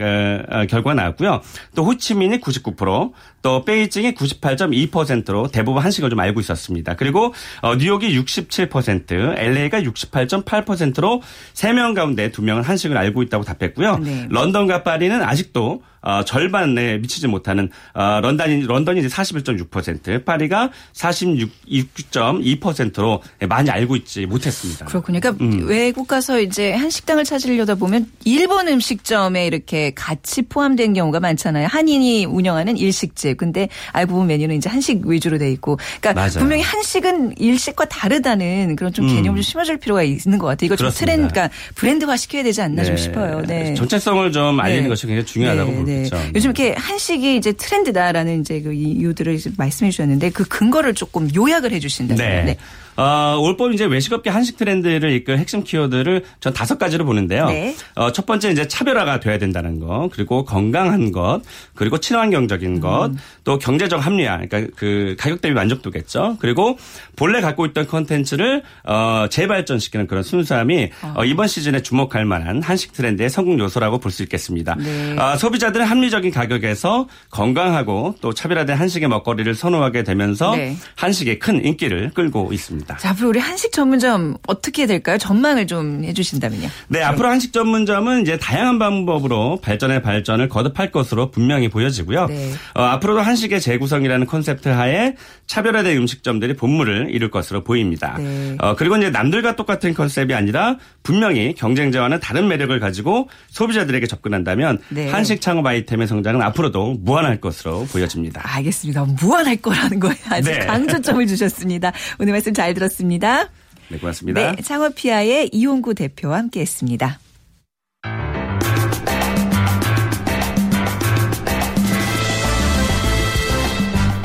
[0.51, 1.41] 어, 결과가 나왔 나왔고요.
[1.75, 6.95] 또 호치민이 99%, 또 베이징이 98.2%로 대부분 한식을 좀 알고 있었습니다.
[6.95, 11.23] 그리고 어, 뉴욕이 67%, LA가 68.8%로
[11.55, 13.99] 3명 가운데 2명은 한식을 알고 있다고 답했고요.
[13.99, 14.27] 네.
[14.31, 23.71] 런던과 파리는 아직도 어, 절반에 미치지 못하는 어, 런던이 런던이 이제 41.6%, 파리가 46.2%로 많이
[23.71, 24.87] 알고 있지 못했습니다.
[24.87, 25.21] 그렇군요.
[25.21, 25.67] 그러니까 음.
[25.67, 31.67] 외국 가서 이제 한식당을 찾으려다 보면 일본 음식점에 이렇게 같이 포함된 경우가 많잖아요.
[31.69, 33.37] 한인이 운영하는 일식집.
[33.37, 35.79] 근데 알고 보면 메뉴는 이제 한식 위주로 돼 있고.
[36.01, 36.39] 그러니까 맞아요.
[36.39, 39.15] 분명히 한식은 일식과 다르다는 그런 좀 음.
[39.15, 40.67] 개념을 좀 심어줄 필요가 있는 것 같아요.
[40.67, 42.87] 이거 좀 트렌드, 그러니까 브랜드화 시켜야 되지 않나 네.
[42.87, 43.43] 좀 싶어요.
[43.43, 43.75] 네.
[43.75, 44.89] 정체성을 좀 알리는 네.
[44.89, 45.85] 것이 굉장히 중요하다고 네.
[45.89, 46.09] 볼 네.
[46.09, 46.31] 그렇죠.
[46.35, 51.81] 요즘 이렇게 한식이 이제 트렌드다라는 이제 그 이유들을 말씀해 주셨는데 그 근거를 조금 요약을 해
[51.81, 52.27] 주신다면.
[52.27, 52.45] 네.
[52.45, 52.57] 네.
[52.99, 57.47] 어, 올봄 이제 외식업계 한식 트렌드를 이끌 핵심 키워드를 전 다섯 가지로 보는데요.
[57.47, 57.75] 네.
[57.95, 61.41] 어, 첫 번째 이제 차별화가 돼야 된다는 거, 그리고 건강한 것,
[61.75, 62.81] 그리고 친환경적인 음.
[62.81, 63.13] 것,
[63.45, 66.39] 또 경제적 합리화, 그러니까 그 가격 대비 만족도겠죠.
[66.41, 66.77] 그리고
[67.15, 71.15] 본래 갖고 있던 컨텐츠를 어, 재발전시키는 그런 순수함이 어.
[71.19, 74.75] 어, 이번 시즌에 주목할 만한 한식 트렌드의 성공 요소라고 볼 수 있겠습니다.
[74.75, 75.17] 네.
[75.19, 80.77] 어, 소비자들은 합리적인 가격에서 건강하고 또 차별화된 한식의 먹거리를 선호하게 되면서 네.
[80.97, 82.88] 한식의 큰 인기를 끌고 있습니다.
[82.89, 82.97] 있습니다.
[82.97, 85.19] 자, 앞으로 우리 한식 전문점 어떻게 될까요?
[85.19, 86.69] 전망을 좀 해주신다면요.
[86.89, 92.27] 네, 앞으로 한식 전문점은 이제 다양한 방법으로 발전의 발전을 거듭할 것으로 분명히 보여지고요.
[92.27, 92.53] 네.
[92.75, 95.15] 어, 앞으로도 한식의 재구성이라는 콘셉트 하에
[95.47, 98.17] 차별화된 음식점들이 본물을 이룰 것으로 보입니다.
[98.19, 98.57] 네.
[98.61, 105.11] 어, 그리고 이제 남들과 똑같은 컨셉이 아니라 분명히 경쟁자와는 다른 매력을 가지고 소비자들에게 접근한다면 네.
[105.11, 108.43] 한식 창업 아이템의 성장은 앞으로도 무한할 것으로 보여집니다.
[108.45, 109.05] 알겠습니다.
[109.21, 110.59] 무한할 거라는 거에 아주 네.
[110.61, 111.93] 강조점을 주셨습니다.
[112.19, 113.49] 오늘 말씀 잘 들었습니다.
[113.89, 114.53] 네, 고맙습니다.
[114.53, 117.19] 네, 창업피아의 이용구 대표와 함께했습니다.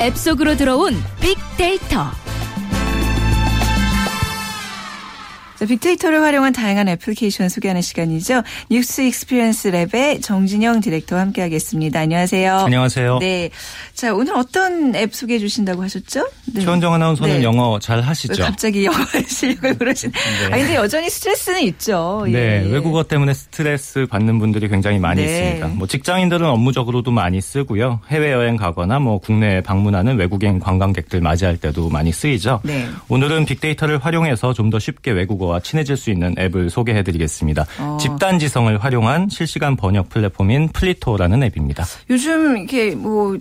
[0.00, 2.23] 앱 속으로 들어온 빅데이터.
[5.66, 8.42] 빅데이터를 활용한 다양한 애플리케이션 소개하는 시간이죠.
[8.70, 12.00] News Experience Lab의 정진영 디렉터와 함께하겠습니다.
[12.00, 12.56] 안녕하세요.
[12.58, 13.18] 안녕하세요.
[13.20, 13.50] 네.
[13.94, 16.28] 자, 오늘 어떤 앱 소개해 주신다고 하셨죠?
[16.52, 16.60] 네.
[16.62, 17.42] 최원정 아나운서는 네.
[17.44, 18.42] 영어 잘 하시죠?
[18.42, 18.96] 갑자기 영어
[19.26, 20.10] 실력을 그러신.
[20.10, 20.46] 네.
[20.52, 22.24] 아 근데 여전히 스트레스는 있죠.
[22.26, 22.64] 네.
[22.66, 22.70] 예.
[22.70, 25.28] 외국어 때문에 스트레스 받는 분들이 굉장히 많이 네.
[25.30, 25.68] 있습니다.
[25.68, 28.00] 뭐 직장인들은 업무적으로도 많이 쓰고요.
[28.10, 32.60] 해외 여행 가거나 뭐 국내에 방문하는 외국인 관광객들 맞이할 때도 많이 쓰이죠.
[32.64, 32.86] 네.
[33.08, 37.64] 오늘은 빅데이터를 활용해서 좀 더 쉽게 외국어 와 친해질 수 있는 앱을 소개해드리겠습니다.
[37.78, 37.96] 어.
[38.00, 41.84] 집단 지성을 활용한 실시간 번역 플랫폼인 플리토라는 앱입니다.
[42.10, 43.38] 요즘 이렇게 뭐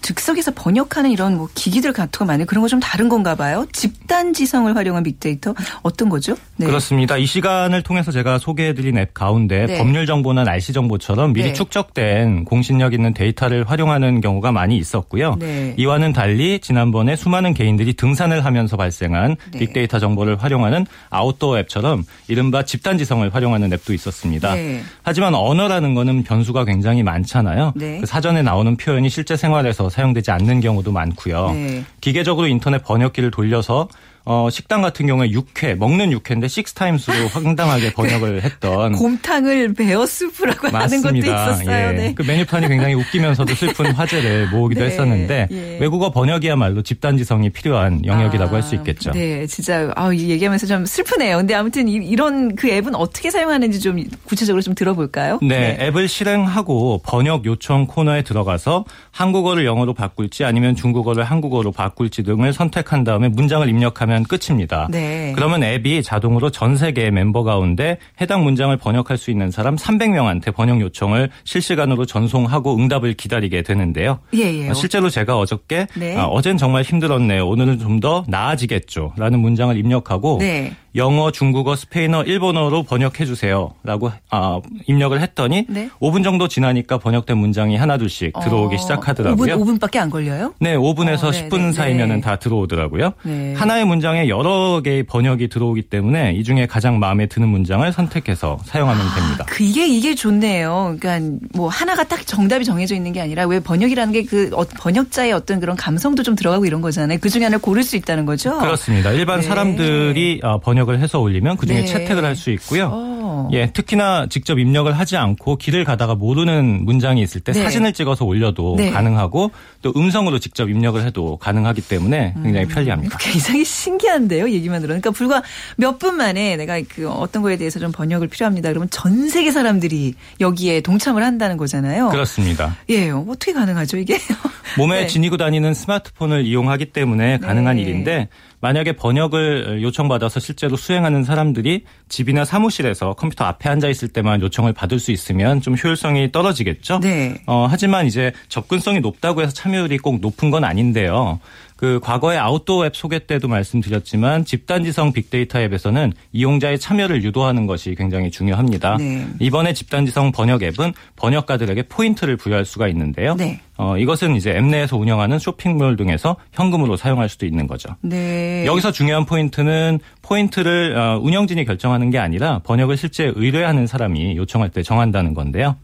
[0.00, 3.66] 즉석에서 번역하는 이런 뭐 기기들 같은 거 많은 그런 거 좀 다른 건가 봐요.
[3.72, 6.34] 집단 지성을 활용한 빅데이터 어떤 거죠?
[6.56, 6.66] 네.
[6.66, 7.16] 그렇습니다.
[7.18, 9.78] 이 시간을 통해서 제가 소개해드린 앱 가운데 네.
[9.78, 11.52] 법률 정보나 날씨 정보처럼 미리 네.
[11.52, 15.36] 축적된 공신력 있는 데이터를 활용하는 경우가 많이 있었고요.
[15.38, 15.74] 네.
[15.76, 19.58] 이와는 달리 지난번에 수많은 개인들이 등산을 하면서 발생한 네.
[19.58, 24.54] 빅데이터 정보를 활용하는 아웃도어 앱처럼 이른바 집단 지성을 활용하는 앱도 있었습니다.
[24.54, 24.82] 네.
[25.02, 27.74] 하지만 언어라는 거는 변수가 굉장히 많잖아요.
[27.78, 31.50] 그 사전에 나오는 표현이 실제 생활에 에서 사용되지 않는 경우도 많고요.
[31.52, 31.84] 네.
[32.00, 33.88] 기계적으로 인터넷 번역기를 돌려서
[34.26, 38.92] 어, 식당 같은 경우에 육회, 먹는 육회인데 six times로 황당하게 번역을 했던.
[38.92, 41.88] 곰탕을 bear soup라고 하는 것도 있었어요.
[41.88, 41.92] 예.
[41.92, 42.14] 네.
[42.14, 43.54] 그 메뉴판이 굉장히 웃기면서도 네.
[43.54, 44.86] 슬픈 화제를 모으기도 네.
[44.86, 45.78] 했었는데 예.
[45.78, 49.10] 외국어 번역이야말로 집단지성이 필요한 영역이라고 아, 할수 있겠죠.
[49.10, 51.36] 네, 진짜 아, 얘기하면서 좀 슬프네요.
[51.36, 55.38] 근데 아무튼 이런 그 앱은 어떻게 사용하는지 좀 구체적으로 좀 들어볼까요?
[55.42, 62.22] 네, 네, 앱을 실행하고 번역 요청 코너에 들어가서 한국어를 영어로 바꿀지 아니면 중국어를 한국어로 바꿀지
[62.22, 64.88] 등을 선택한 다음에 문장을 입력하면 하면 끝입니다.
[64.90, 65.32] 네.
[65.34, 70.80] 그러면 앱이 자동으로 전 세계의 멤버 가운데 해당 문장을 번역할 수 있는 사람 300명한테 번역
[70.80, 74.20] 요청을 실시간으로 전송하고 응답을 기다리게 되는데요.
[74.34, 74.68] 예, 예.
[74.70, 76.16] 어, 실제로 제가 어저께 네.
[76.16, 77.46] 아, 어젠 정말 힘들었네요.
[77.48, 79.14] 오늘은 좀 더 나아지겠죠.
[79.16, 80.74] 라는 문장을 입력하고 네.
[80.96, 85.88] 영어, 중국어, 스페인어, 일본어로 번역해 주세요라고 아, 입력을 했더니 네?
[86.00, 89.56] 5분 정도 지나니까 번역된 문장이 하나둘씩 어, 들어오기 시작하더라고요.
[89.56, 90.52] 5분, 5분밖에 안 걸려요?
[90.60, 93.12] 네, 5분에서 어, 10분 사이면은 다 들어오더라고요.
[93.22, 93.54] 네.
[93.54, 99.06] 하나의 문장에 여러 개의 번역이 들어오기 때문에 이 중에 가장 마음에 드는 문장을 선택해서 사용하면
[99.06, 99.44] 아, 됩니다.
[99.48, 100.96] 그게 이게 좋네요.
[101.00, 105.60] 그러니까 뭐 하나가 딱 정답이 정해져 있는 게 아니라 왜 번역이라는 게 그 번역자의 어떤
[105.60, 107.18] 그런 감성도 좀 들어가고 이런 거잖아요.
[107.20, 108.58] 그 중에 하나를 고를 수 있다는 거죠.
[108.58, 109.12] 그렇습니다.
[109.12, 109.46] 일반 네.
[109.46, 111.86] 사람들이 아, 번역 번역을 해서 올리면 그중에 네.
[111.86, 112.90] 채택을 할 수 있고요.
[112.92, 113.23] 어.
[113.52, 117.62] 예, 특히나 직접 입력을 하지 않고 길을 가다가 모르는 문장이 있을 때 네.
[117.62, 118.90] 사진을 찍어서 올려도 네.
[118.90, 119.50] 가능하고
[119.82, 123.18] 또 음성으로 직접 입력을 해도 가능하기 때문에 굉장히 음, 편리합니다.
[123.18, 125.42] 굉장히 신기한데요, 얘기만 들으니까 그러니까 불과
[125.76, 128.68] 몇 분 만에 내가 그 어떤 거에 대해서 좀 번역을 필요합니다.
[128.70, 132.08] 그러면 전 세계 사람들이 여기에 동참을 한다는 거잖아요.
[132.10, 132.76] 그렇습니다.
[132.90, 134.18] 예, 어떻게 가능하죠 이게?
[134.76, 135.06] 몸에 네.
[135.06, 137.82] 지니고 다니는 스마트폰을 이용하기 때문에 가능한 네.
[137.82, 138.28] 일인데
[138.60, 144.98] 만약에 번역을 요청받아서 실제로 수행하는 사람들이 집이나 사무실에서 컴퓨터 앞에 앉아 있을 때만 요청을 받을
[144.98, 147.00] 수 있으면 좀 효율성이 떨어지겠죠.
[147.00, 147.36] 네.
[147.46, 151.40] 어, 하지만 이제 접근성이 높다고 해서 참여율이 꼭 높은 건 아닌데요.
[151.76, 158.30] 그 과거의 아웃도어 앱 소개 때도 말씀드렸지만 집단지성 빅데이터 앱에서는 이용자의 참여를 유도하는 것이 굉장히
[158.30, 158.96] 중요합니다.
[158.96, 159.26] 네.
[159.40, 163.34] 이번에 집단지성 번역 앱은 번역가들에게 포인트를 부여할 수가 있는데요.
[163.34, 163.60] 네.
[163.76, 167.96] 어, 이것은 이제 앱 내에서 운영하는 쇼핑몰 등에서 현금으로 사용할 수도 있는 거죠.
[168.02, 168.64] 네.
[168.66, 174.82] 여기서 중요한 포인트는 포인트를 어, 운영진이 결정하는 게 아니라 번역을 실제 의뢰하는 사람이 요청할 때
[174.82, 175.76] 정한다는 건데요.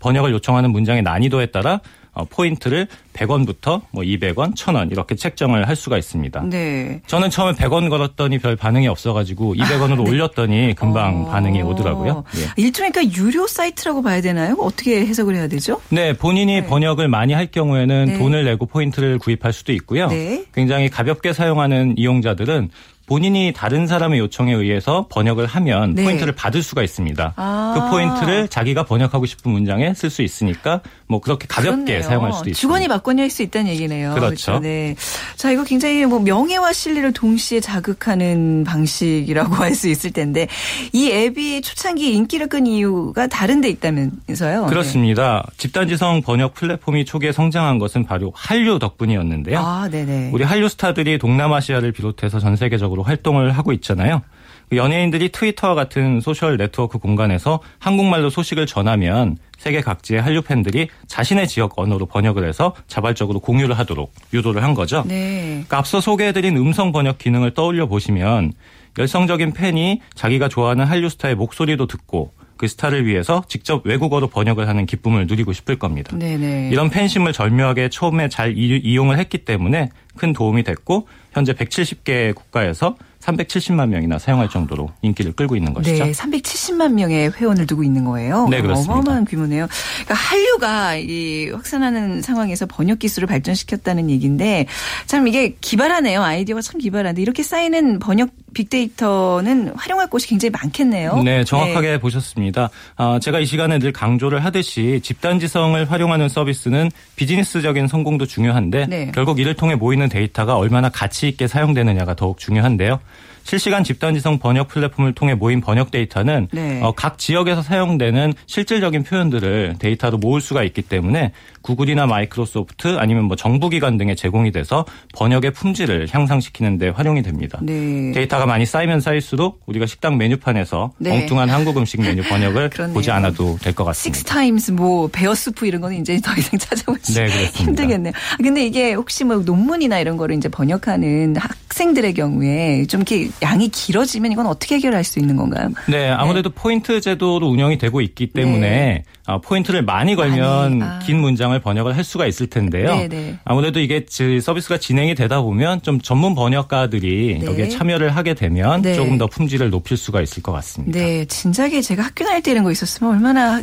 [0.00, 1.80] 번역을 요청하는 문장의 난이도에 따라 어,
[2.24, 6.42] 포인트를 100원부터 뭐 200원, 1000원 이렇게 책정을 할 수가 있습니다.
[6.44, 7.00] 네.
[7.06, 10.10] 저는 처음에 100원 걸었더니 별 반응이 없어가지고 200원으로 아, 네.
[10.10, 11.30] 올렸더니 금방 어...
[11.30, 12.24] 반응이 오더라고요.
[12.36, 12.62] 예.
[12.62, 14.56] 일종의 그러니까 유료 사이트라고 봐야 되나요?
[14.60, 15.80] 어떻게 해석을 해야 되죠?
[15.90, 16.66] 네, 본인이 네.
[16.66, 18.18] 번역을 많이 할 경우에는 네.
[18.18, 20.08] 돈을 내고 포인트를 구입할 수도 있고요.
[20.08, 20.44] 네.
[20.54, 22.70] 굉장히 가볍게 사용하는 이용자들은
[23.08, 26.04] 본인이 다른 사람의 요청에 의해서 번역을 하면 네.
[26.04, 27.32] 포인트를 받을 수가 있습니다.
[27.36, 27.74] 아.
[27.74, 32.02] 그 포인트를 자기가 번역하고 싶은 문장에 쓸 수 있으니까 뭐 그렇게 가볍게 그렇네요.
[32.02, 32.60] 사용할 수도 있습니다.
[32.60, 34.14] 주거니 받거니 할 수 있다는 얘기네요.
[34.14, 34.52] 그렇죠.
[34.52, 34.58] 그렇죠.
[34.60, 34.94] 네.
[35.36, 40.48] 자, 이거 굉장히 뭐 명예와 신뢰를 동시에 자극하는 방식이라고 할 수 있을 텐데
[40.92, 44.66] 이 앱이 초창기 인기를 끈 이유가 다른 데 있다면서요?
[44.66, 45.44] 그렇습니다.
[45.46, 45.54] 네.
[45.56, 49.58] 집단지성 번역 플랫폼이 초기에 성장한 것은 바로 한류 덕분이었는데요.
[49.58, 50.30] 아, 네네.
[50.32, 54.22] 우리 한류 스타들이 동남아시아를 비롯해서 전 세계적으로 방식으로 활동을 하고 있잖아요.
[54.68, 61.48] 그 연예인들이 트위터와 같은 소셜 네트워크 공간에서 한국말로 소식을 전하면 세계 각지의 한류 팬들이 자신의
[61.48, 65.04] 지역 언어로 번역을 해서 자발적으로 공유를 하도록 유도를 한 거죠.
[65.06, 65.48] 네.
[65.50, 68.52] 그러니까 앞서 소개해드린 음성 번역 기능을 떠올려 보시면
[68.98, 74.84] 열성적인 팬이 자기가 좋아하는 한류 스타의 목소리도 듣고 그 스타를 위해서 직접 외국어로 번역을 하는
[74.84, 76.16] 기쁨을 누리고 싶을 겁니다.
[76.18, 76.70] 네네.
[76.70, 83.88] 이런 팬심을 절묘하게 처음에 잘 이용을 했기 때문에 큰 도움이 됐고 현재 170개 국가에서 370만
[83.88, 86.04] 명이나 사용할 정도로 인기를 끌고 있는 것이죠.
[86.04, 88.46] 네, 370만 명의 회원을 두고 있는 거예요.
[88.48, 88.92] 네, 그렇습니다.
[88.92, 89.66] 어마어마한 규모네요.
[90.04, 94.66] 그러니까 한류가 이 확산하는 상황에서 번역 기술을 발전시켰다는 얘기인데
[95.06, 96.22] 참 이게 기발하네요.
[96.22, 101.22] 아이디어가 참 기발한데 이렇게 쌓이는 번역 빅데이터는 활용할 곳이 굉장히 많겠네요.
[101.22, 101.98] 네, 정확하게 네.
[101.98, 102.70] 보셨습니다.
[102.96, 109.12] 아, 제가 이 시간에 늘 강조를 하듯이 집단지성을 활용하는 서비스는 비즈니스적인 성공도 중요한데 네.
[109.14, 113.00] 결국 이를 통해 모이는 데이터가 얼마나 가치 있게 사용되느냐가 더욱 중요한데요.
[113.48, 116.82] 실시간 집단지성 번역 플랫폼을 통해 모인 번역 데이터는 네.
[116.82, 121.32] 어, 각 지역에서 사용되는 실질적인 표현들을 데이터로 모을 수가 있기 때문에
[121.62, 124.84] 구글이나 마이크로소프트 아니면 뭐 정부기관 등에 제공이 돼서
[125.14, 127.58] 번역의 품질을 향상시키는 데 활용이 됩니다.
[127.62, 128.12] 네.
[128.12, 131.10] 데이터가 많이 쌓이면 쌓일수록 우리가 식당 메뉴판에서 네.
[131.22, 134.18] 엉뚱한 한국 음식 메뉴 번역을 보지 않아도 될 것 같습니다.
[134.18, 138.12] six times 뭐 bear soup 이런 거는 이제 더 이상 찾아보기 네, 힘들겠네요.
[138.42, 143.68] 근데 이게 혹시 뭐 논문이나 이런 거를 이제 번역하는 학 생들의 경우에 좀 이렇게 양이
[143.68, 145.70] 길어지면 이건 어떻게 해결할 수 있는 건가요?
[145.88, 146.54] 네, 아무래도 네.
[146.56, 149.04] 포인트 제도로 운영이 되고 있기 때문에 네.
[149.28, 150.82] 어, 포인트를 많이 걸면 많이.
[150.82, 150.98] 아.
[151.00, 152.86] 긴 문장을 번역을 할 수가 있을 텐데요.
[152.96, 153.08] 네네.
[153.08, 153.38] 네.
[153.44, 157.46] 아무래도 이게 서비스가 진행이 되다 보면 좀 전문 번역가들이 네.
[157.46, 158.94] 여기에 참여를 하게 되면 네.
[158.94, 160.98] 조금 더 품질을 높일 수가 있을 것 같습니다.
[160.98, 163.60] 네, 진작에 제가 학교 다닐 때 이런 거 있었으면 얼마나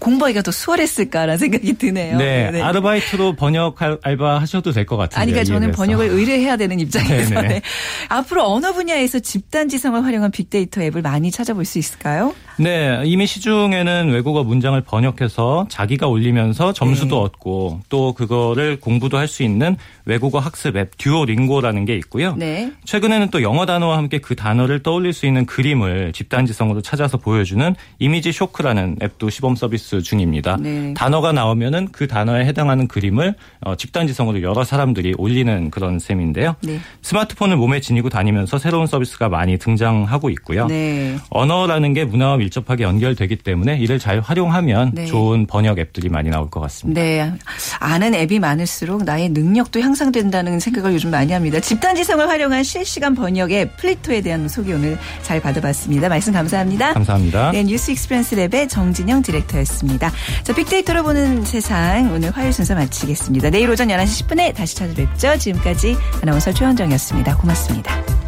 [0.00, 2.18] 공부하기가 더 수월했을까라는 생각이 드네요.
[2.18, 2.60] 네, 네.
[2.60, 5.20] 아르바이트로 번역 알바 하셔도 될 것 같은데.
[5.20, 7.62] 아니, 그러니까 저는 번역을 의뢰해야 되는 입장에서 네.
[8.08, 12.34] 앞으로 어느 분야에서 집단 지성을 활용한 빅데이터 앱을 많이 찾아볼 수 있을까요?
[12.58, 17.22] 네, 이미 시중에는 외국어 문장을 번역 번역해서 자기가 올리면서 점수도 네.
[17.22, 22.36] 얻고 또 그거를 공부도 할 수 있는 외국어 학습 앱 듀오링고라는 게 있고요.
[22.36, 22.70] 네.
[22.84, 28.30] 최근에는 또 영어 단어와 함께 그 단어를 떠올릴 수 있는 그림을 집단지성으로 찾아서 보여주는 이미지
[28.30, 30.58] 쇼크라는 앱도 시범 서비스 중입니다.
[30.60, 30.94] 네.
[30.94, 36.54] 단어가 나오면은 그 단어에 해당하는 그림을 어, 집단지성으로 여러 사람들이 올리는 그런 셈인데요.
[36.62, 36.78] 네.
[37.02, 40.66] 스마트폰을 몸에 지니고 다니면서 새로운 서비스가 많이 등장하고 있고요.
[40.66, 41.16] 네.
[41.30, 45.06] 언어라는 게 문화와 밀접하게 연결되기 때문에 이를 잘 활용하면 네.
[45.06, 47.00] 좋은 번역 앱들이 많이 나올 것 같습니다.
[47.00, 47.32] 네.
[47.80, 51.60] 아는 앱이 많을수록 나의 능력도 향상된다는 생각을 요즘 많이 합니다.
[51.60, 56.08] 집단지성을 활용한 실시간 번역 앱 플리토에 대한 소개 오늘 잘 받아봤습니다.
[56.08, 56.94] 말씀 감사합니다.
[56.94, 57.52] 감사합니다.
[57.52, 60.12] 네, 뉴스 익스프레스 랩의 정진영 디렉터였습니다.
[60.42, 63.50] 자, 빅데이터로 보는 세상 오늘 화요일 순서 마치겠습니다.
[63.50, 65.38] 내일 오전 11시 10분에 다시 찾아뵙죠.
[65.38, 67.36] 지금까지 아나운서 최원정이었습니다.
[67.36, 68.23] 고맙습니다.